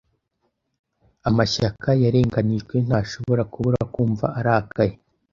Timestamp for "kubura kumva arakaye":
3.51-4.93